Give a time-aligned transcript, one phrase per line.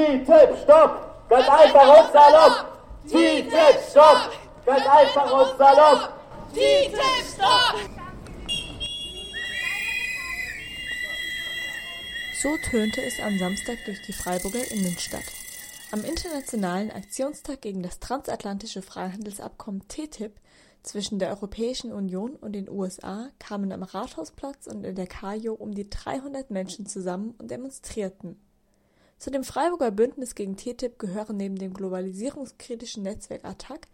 [0.00, 1.28] TTIP, stopp!
[1.28, 2.54] Ganz einfach und salopp!
[3.06, 4.32] TTIP, stopp!
[4.64, 6.12] Ganz einfach und salopp!
[6.52, 6.96] TTIP,
[7.34, 7.90] stopp!
[12.40, 15.24] So tönte es am Samstag durch die Freiburger Innenstadt.
[15.92, 20.32] Am Internationalen Aktionstag gegen das transatlantische Freihandelsabkommen TTIP
[20.82, 25.74] zwischen der Europäischen Union und den USA kamen am Rathausplatz und in der Kajo um
[25.74, 28.38] die 300 Menschen zusammen und demonstrierten.
[29.20, 33.86] Zu dem Freiburger Bündnis gegen TTIP gehören neben dem globalisierungskritischen Netzwerk ATTAC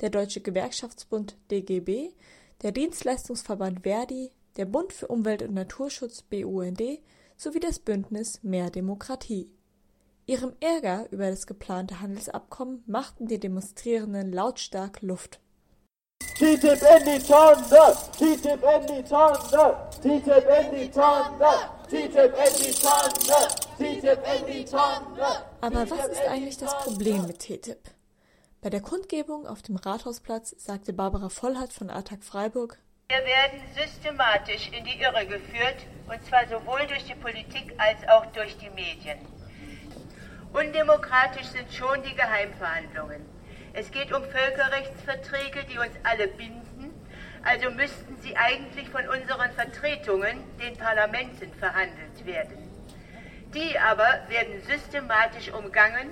[0.00, 2.10] der Deutsche Gewerkschaftsbund DGB,
[2.62, 6.80] der Dienstleistungsverband Verdi, der Bund für Umwelt und Naturschutz BUND
[7.36, 9.50] sowie das Bündnis Mehr Demokratie.
[10.26, 15.40] Ihrem Ärger über das geplante Handelsabkommen machten die Demonstrierenden lautstark Luft.
[16.36, 17.96] TTIP in die Tonne!
[18.12, 19.88] TTIP in die Tonne!
[20.00, 21.50] TTIP in die Tonne!
[21.88, 23.67] TTIP in die Tonne!
[23.78, 25.44] TTIP in die Tonne!
[25.60, 27.78] Aber was ist eigentlich das Problem mit TTIP?
[28.60, 34.68] Bei der Kundgebung auf dem Rathausplatz sagte Barbara Vollhardt von ATTAC Freiburg, wir werden systematisch
[34.76, 39.18] in die Irre geführt, und zwar sowohl durch die Politik als auch durch die Medien.
[40.52, 43.24] Undemokratisch sind schon die Geheimverhandlungen.
[43.74, 46.92] Es geht um Völkerrechtsverträge, die uns alle binden,
[47.44, 52.67] also müssten sie eigentlich von unseren Vertretungen, den Parlamenten, verhandelt werden.
[53.54, 56.10] Die aber werden systematisch umgangen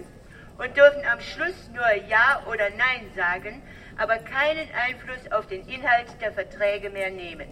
[0.59, 3.63] und dürfen am Schluss nur Ja oder Nein sagen,
[3.99, 7.49] aber keinen Einfluss auf den Inhalt der Verträge mehr nehmen.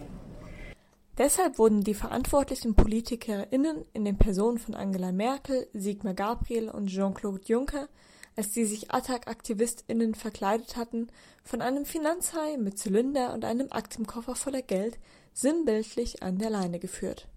[1.17, 7.45] Deshalb wurden die verantwortlichen PolitikerInnen in den Personen von Angela Merkel, Sigmar Gabriel und Jean-Claude
[7.45, 7.87] Juncker,
[8.35, 11.07] als sie sich Attac-AktivistInnen verkleidet hatten,
[11.43, 14.97] von einem Finanzhai mit Zylinder und einem Aktenkoffer voller Geld
[15.31, 17.27] sinnbildlich an der Leine geführt.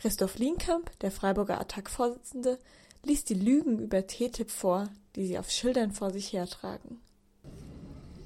[0.00, 2.60] Christoph Lienkamp, der Freiburger Attac-Vorsitzende,
[3.02, 7.00] ließ die Lügen über TTIP vor, die sie auf Schildern vor sich hertragen.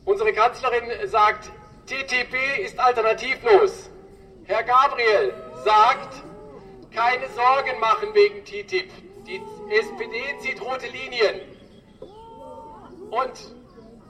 [0.05, 1.51] Unsere Kanzlerin sagt,
[1.87, 3.89] TTP ist alternativlos.
[4.45, 5.33] Herr Gabriel
[5.65, 6.23] sagt,
[6.91, 8.91] keine Sorgen machen wegen TTIP.
[9.27, 11.41] Die SPD zieht rote Linien.
[13.11, 13.33] Und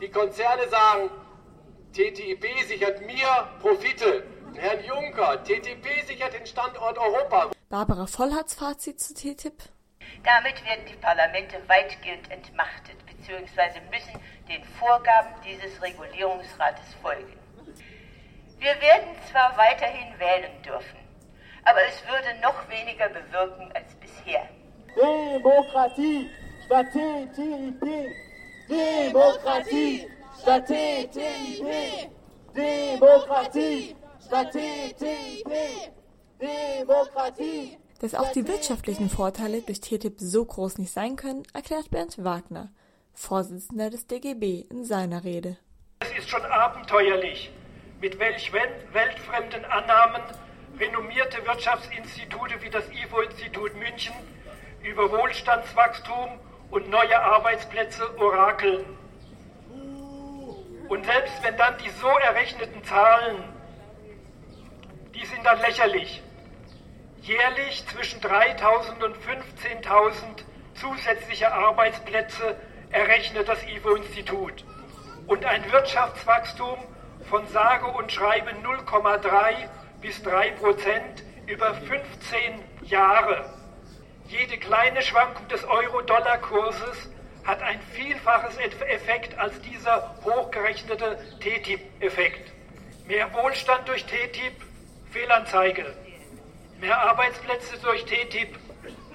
[0.00, 1.10] die Konzerne sagen,
[1.92, 3.28] TTIP sichert mir
[3.60, 4.24] Profite.
[4.56, 7.50] Herrn Juncker, TTIP sichert den Standort Europa.
[7.68, 9.54] Barbara Vollhards Fazit zu TTIP?
[10.24, 13.80] Damit werden die Parlamente weitgehend entmachtet bzw.
[13.90, 17.32] müssen den Vorgaben dieses Regulierungsrates folgen.
[18.58, 20.98] Wir werden zwar weiterhin wählen dürfen,
[21.64, 24.48] aber es würde noch weniger bewirken als bisher.
[24.94, 26.30] Demokratie
[26.66, 28.12] statt TTIP!
[28.68, 30.08] Demokratie
[30.40, 32.10] statt TTIP!
[32.54, 33.96] Demokratie
[34.32, 35.92] statt TTIP!
[36.40, 37.78] Demokratie!
[38.00, 42.72] Dass auch die wirtschaftlichen Vorteile durch TTIP so groß nicht sein können, erklärt Bernd Wagner,
[43.12, 45.58] Vorsitzender des DGB, in seiner Rede.
[46.00, 47.52] Es ist schon abenteuerlich,
[48.00, 50.22] mit welch weltfremden Annahmen
[50.80, 54.14] renommierte Wirtschaftsinstitute wie das IFO-Institut München
[54.82, 58.84] über Wohlstandswachstum und neue Arbeitsplätze orakeln.
[60.88, 63.44] Und selbst wenn dann die so errechneten Zahlen,
[65.14, 66.22] die sind dann lächerlich,
[67.22, 72.56] jährlich zwischen 3.000 und 15.000 zusätzliche Arbeitsplätze
[72.90, 74.64] errechnet das IFO-Institut.
[75.26, 76.78] Und ein Wirtschaftswachstum
[77.30, 79.68] von sage und schreibe 0,3
[80.00, 83.54] bis 3 Prozent über 15 Jahre.
[84.28, 87.10] Jede kleine Schwankung des Euro-Dollar-Kurses
[87.44, 92.52] hat ein vielfaches Effekt als dieser hochgerechnete TTIP-Effekt.
[93.06, 94.54] Mehr Wohlstand durch TTIP,
[95.12, 95.84] Fehlanzeige.
[96.80, 98.56] Mehr Arbeitsplätze durch TTIP,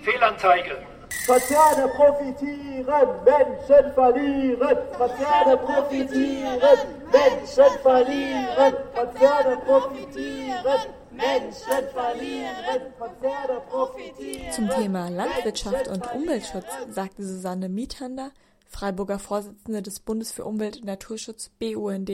[0.03, 0.77] Fehlanzeige.
[1.25, 4.77] Konzerne profitieren, Menschen verlieren.
[4.97, 6.79] Konzerne profitieren,
[7.11, 8.73] Menschen verlieren.
[8.95, 10.79] Konzerne profitieren.
[11.11, 14.51] Menschen verlieren, Konzerne profitieren.
[14.51, 18.31] Zum Thema Landwirtschaft und Umweltschutz sagte Susanne Miethander,
[18.69, 22.11] Freiburger Vorsitzende des Bundes für Umwelt und Naturschutz BUND.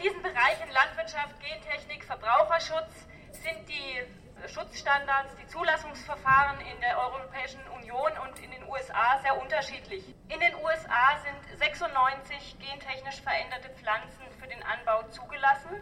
[0.00, 4.00] In diesen Bereichen Landwirtschaft, Gentechnik, Verbraucherschutz sind die
[4.48, 10.02] Schutzstandards, die Zulassungsverfahren in der Europäischen Union und in den USA sehr unterschiedlich.
[10.30, 15.76] In den USA sind 96 gentechnisch veränderte Pflanzen für den Anbau zugelassen,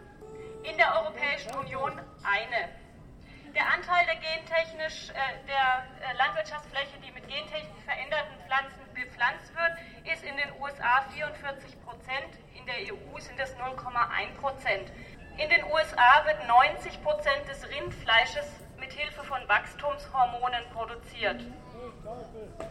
[0.63, 2.67] in der Europäischen Union eine.
[3.55, 10.11] Der Anteil der gentechnisch äh, der äh, Landwirtschaftsfläche, die mit gentechnisch veränderten Pflanzen bepflanzt wird,
[10.13, 14.91] ist in den USA 44 Prozent, in der EU sind es 0,1 Prozent.
[15.37, 18.45] In den USA wird 90 Prozent des Rindfleisches
[18.77, 21.41] mit Hilfe von Wachstumshormonen produziert.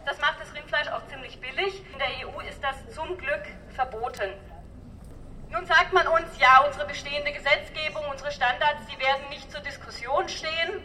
[0.05, 1.81] Das macht das Rindfleisch unterschiedlich.
[1.91, 4.33] In der EU ist das zum Glück verboten.
[5.49, 10.29] Nun sagt man uns, ja, unsere bestehende Gesetzgebung, unsere Standards, die werden nicht zur Diskussion
[10.29, 10.83] stehen.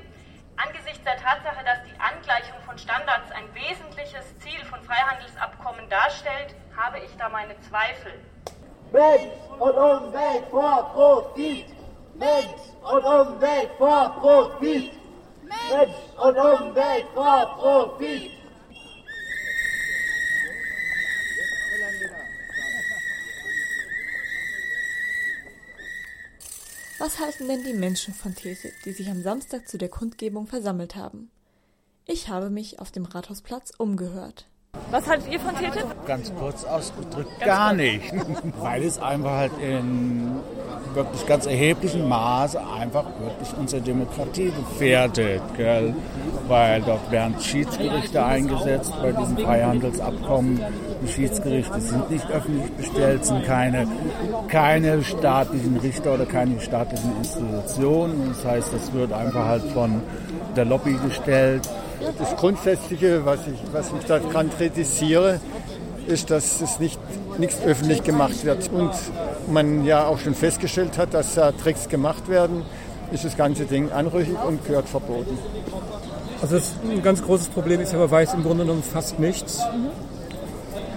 [0.56, 7.00] Angesichts der Tatsache, dass die Angleichung von Standards ein wesentliches Ziel von Freihandelsabkommen darstellt, habe
[7.00, 8.14] ich da meine Zweifel.
[8.94, 11.66] Mensch und Umwelt vor Profit!
[12.14, 14.92] Mensch und Umwelt vor Profit!
[15.42, 18.30] Mensch und Umwelt vor Profit!
[27.00, 30.94] Was halten denn die Menschen von TTIP, die sich am Samstag zu der Kundgebung versammelt
[30.94, 31.32] haben?
[32.06, 34.46] Ich habe mich auf dem Rathausplatz umgehört.
[34.94, 36.06] Was haltet ihr von TTIP?
[36.06, 37.80] Ganz kurz ausgedrückt, Ganz gar kurz.
[37.80, 38.14] nicht.
[38.60, 40.30] Weil es einfach halt in
[40.94, 45.42] wirklich ganz erheblichem Maße einfach wirklich unsere Demokratie gefährdet.
[45.56, 45.96] Gell?
[46.46, 50.60] Weil dort werden Schiedsgerichte eingesetzt bei diesem Freihandelsabkommen.
[51.02, 53.88] Die Schiedsgerichte sind nicht öffentlich bestellt, sind keine,
[54.46, 58.28] keine staatlichen Richter oder keine staatlichen Institutionen.
[58.28, 60.00] Das heißt, das wird einfach halt von
[60.54, 61.68] der Lobby gestellt.
[62.18, 65.40] Das Grundsätzliche, was ich, was ich daran kritisiere,
[66.06, 66.98] ist, dass es nicht,
[67.38, 68.70] nichts öffentlich gemacht wird.
[68.70, 68.92] Und
[69.50, 72.62] man ja auch schon festgestellt hat, dass da Tricks gemacht werden,
[73.12, 75.38] ist das ganze Ding anrüchig und gehört verboten.
[76.42, 79.60] Also das ein ganz großes Problem ist, aber weiß im Grunde genommen fast nichts.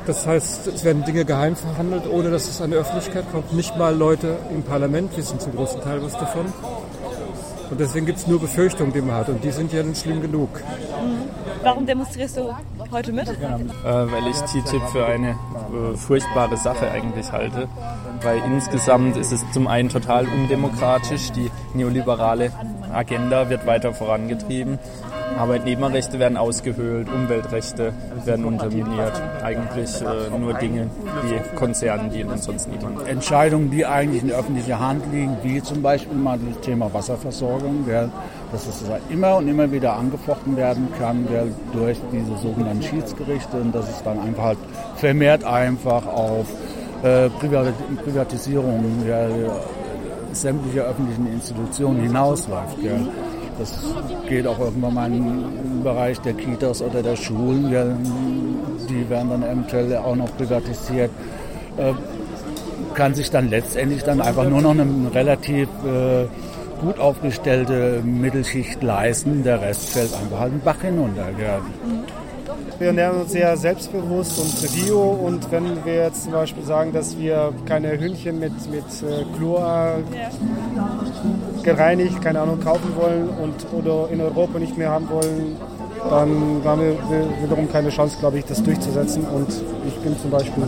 [0.05, 3.53] Das heißt, es werden Dinge geheim verhandelt, ohne dass es an die Öffentlichkeit kommt.
[3.53, 6.45] Nicht mal Leute im Parlament wissen zum großen Teil was davon.
[7.69, 9.29] Und deswegen gibt es nur Befürchtungen, die man hat.
[9.29, 10.49] Und die sind ja nicht schlimm genug.
[10.55, 11.29] Mhm.
[11.63, 12.55] Warum demonstrierst du
[12.91, 13.27] heute mit?
[13.27, 13.33] Äh,
[13.83, 17.67] weil ich TTIP für eine äh, furchtbare Sache eigentlich halte.
[18.21, 21.31] Weil insgesamt ist es zum einen total undemokratisch.
[21.31, 22.51] Die neoliberale
[22.93, 24.79] Agenda wird weiter vorangetrieben.
[25.37, 27.93] Arbeitnehmerrechte werden ausgehöhlt, Umweltrechte
[28.25, 29.21] werden unterminiert.
[29.43, 30.89] Eigentlich äh, nur Dinge,
[31.23, 33.07] die Konzernen dienen und sonst niemand.
[33.07, 38.09] Entscheidungen, die eigentlich in öffentlicher Hand liegen, wie zum Beispiel mal das Thema Wasserversorgung, gell,
[38.51, 43.73] dass es immer und immer wieder angefochten werden kann gell, durch diese sogenannten Schiedsgerichte und
[43.73, 44.57] dass es dann einfach halt
[44.95, 46.45] vermehrt einfach auf
[47.03, 49.27] äh, Privatisierung ja,
[50.31, 52.81] sämtlicher öffentlichen Institutionen hinausläuft.
[52.81, 53.07] Gell.
[53.59, 53.73] Das
[54.29, 57.97] geht auch irgendwann mal im Bereich der Kitas oder der Schulen.
[58.89, 61.11] Die werden dann eventuell auch noch privatisiert.
[61.77, 61.93] Äh,
[62.93, 66.25] kann sich dann letztendlich dann einfach nur noch eine relativ äh,
[66.81, 69.43] gut aufgestellte Mittelschicht leisten.
[69.43, 71.27] Der Rest fällt einfach halt den Bach hinunter.
[71.39, 71.59] Ja.
[72.79, 77.17] Wir ernähren uns sehr selbstbewusst und bio und wenn wir jetzt zum Beispiel sagen, dass
[77.17, 79.95] wir keine Hühnchen mit, mit äh, Chlor
[81.63, 85.57] gereinigt, keine Ahnung, kaufen wollen und oder in Europa nicht mehr haben wollen,
[86.09, 89.25] dann haben wir wiederum keine Chance, glaube ich, das durchzusetzen.
[89.25, 89.49] Und
[89.87, 90.63] ich bin zum Beispiel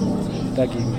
[0.55, 0.95] dagegen.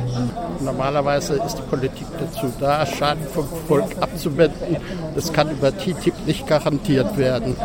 [0.60, 4.76] Normalerweise ist die Politik dazu da, Schaden vom Volk abzuwenden.
[5.14, 7.56] Das kann über TTIP nicht garantiert werden.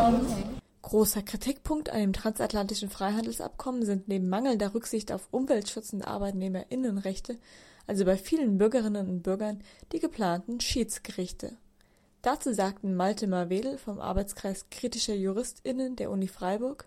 [0.86, 7.40] Großer Kritikpunkt an dem transatlantischen Freihandelsabkommen sind neben mangelnder Rücksicht auf Umweltschutz und Arbeitnehmerinnenrechte,
[7.88, 11.56] also bei vielen Bürgerinnen und Bürgern, die geplanten Schiedsgerichte.
[12.22, 16.86] Dazu sagten Malte Marwedel vom Arbeitskreis kritischer JuristInnen der Uni Freiburg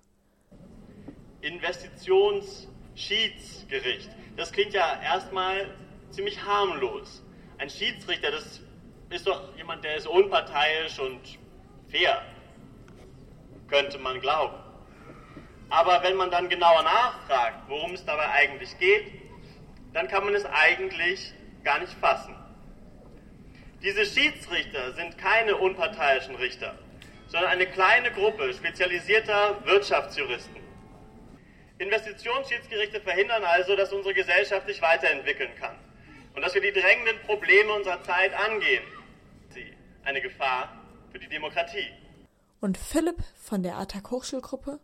[1.42, 4.10] Investitionsschiedsgericht.
[4.38, 5.76] Das klingt ja erstmal
[6.12, 7.22] ziemlich harmlos.
[7.58, 8.62] Ein Schiedsrichter, das
[9.10, 11.20] ist doch jemand, der ist unparteiisch und
[11.90, 12.22] fair
[13.70, 14.56] könnte man glauben.
[15.70, 19.06] Aber wenn man dann genauer nachfragt, worum es dabei eigentlich geht,
[19.94, 21.34] dann kann man es eigentlich
[21.64, 22.36] gar nicht fassen.
[23.82, 26.78] Diese Schiedsrichter sind keine unparteiischen Richter,
[27.28, 30.58] sondern eine kleine Gruppe spezialisierter Wirtschaftsjuristen.
[31.78, 35.76] Investitionsschiedsgerichte verhindern also, dass unsere Gesellschaft sich weiterentwickeln kann
[36.36, 38.84] und dass wir die drängenden Probleme unserer Zeit angehen.
[39.50, 39.74] Sie
[40.04, 40.76] eine Gefahr
[41.12, 41.88] für die Demokratie
[42.62, 44.80] und Philipp von der ATTAC Hochschulgruppe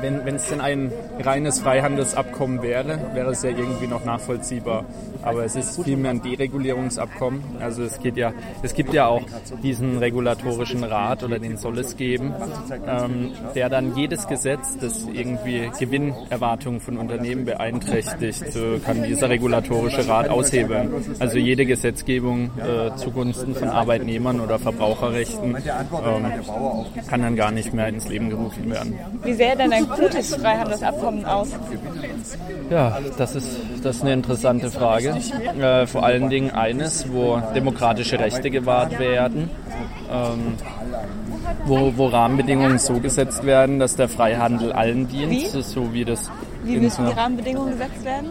[0.00, 4.84] wenn es denn ein reines Freihandelsabkommen wäre, wäre es ja irgendwie noch nachvollziehbar.
[5.22, 7.42] Aber es ist vielmehr ein Deregulierungsabkommen.
[7.60, 9.22] Also es geht ja, es gibt ja auch
[9.62, 12.32] diesen regulatorischen Rat oder den soll es geben,
[12.86, 20.06] ähm, der dann jedes Gesetz, das irgendwie Gewinnerwartungen von Unternehmen beeinträchtigt, so kann dieser regulatorische
[20.06, 20.90] Rat aushebeln.
[21.18, 26.32] Also jede Gesetzgebung äh, zugunsten von Arbeitnehmern oder Verbraucherrechten ähm,
[27.08, 28.98] kann dann gar nicht mehr ins Leben gerufen werden.
[29.24, 31.48] Wie sähe denn ein gutes Freihandelsabkommen aus?
[32.70, 35.16] Ja, das ist, das ist eine interessante Frage.
[35.58, 39.50] Äh, vor allen Dingen eines, wo demokratische Rechte gewahrt werden,
[40.10, 40.54] ähm,
[41.64, 45.46] wo, wo Rahmenbedingungen so gesetzt werden, dass der Freihandel allen dient, wie?
[45.46, 46.30] so wie das
[46.68, 48.30] Wie in müssen die Rahmenbedingungen gesetzt werden?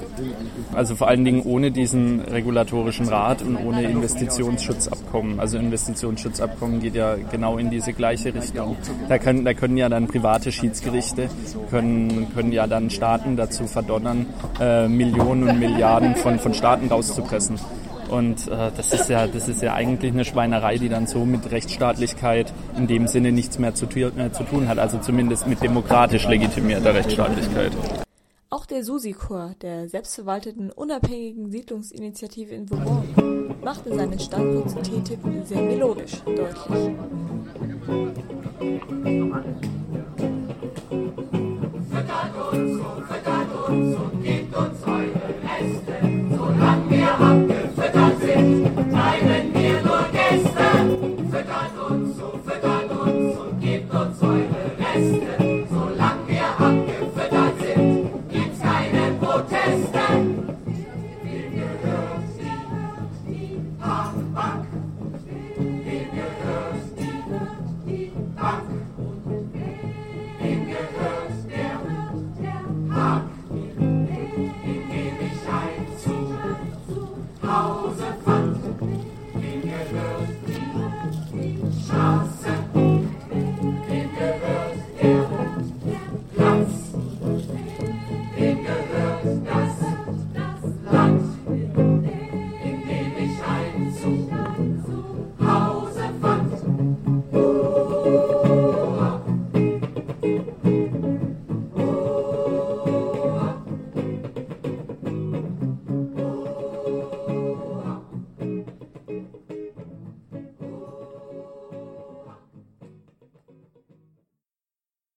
[0.73, 5.39] Also vor allen Dingen ohne diesen regulatorischen Rat und ohne Investitionsschutzabkommen.
[5.39, 8.77] Also Investitionsschutzabkommen geht ja genau in diese gleiche Richtung.
[9.09, 11.29] Da können, da können ja dann private Schiedsgerichte,
[11.69, 14.27] können, können ja dann Staaten dazu verdonnern,
[14.59, 17.59] äh, Millionen und Milliarden von, von Staaten rauszupressen.
[18.09, 21.51] Und äh, das, ist ja, das ist ja eigentlich eine Schweinerei, die dann so mit
[21.51, 24.79] Rechtsstaatlichkeit in dem Sinne nichts mehr zu, tu- äh, zu tun hat.
[24.79, 27.73] Also zumindest mit demokratisch legitimierter Rechtsstaatlichkeit.
[28.49, 35.61] Auch der Susi-Chor der selbstverwalteten unabhängigen Siedlungsinitiative in Vauban machte seinen Standpunkt zu TTIP sehr
[35.61, 36.95] melodisch deutlich.
[41.89, 45.93] Füttert uns so, füttert uns und gebt uns eure Reste.
[46.37, 48.93] Solange wir abgefüttert sind,